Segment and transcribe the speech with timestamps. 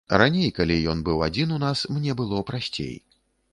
[0.19, 2.93] Раней, калі ён быў адзін у нас, мне было прасцей.